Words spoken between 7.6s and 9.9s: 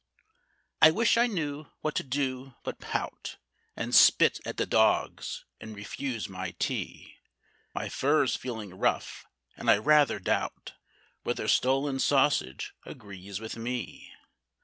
My fur's feeling rough, and I